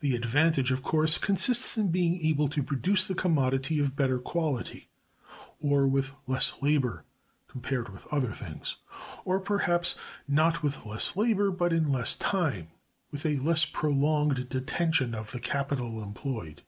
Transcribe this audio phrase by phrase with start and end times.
[0.00, 4.88] The advantage, of course, consists in being able to produce the commodity of better quality,
[5.60, 7.04] or with less labor
[7.46, 8.78] (compared with other things);
[9.24, 9.94] or perhaps
[10.26, 12.70] not with less labor, but in less time;
[13.12, 16.62] with a less prolonged detention of the capital employed.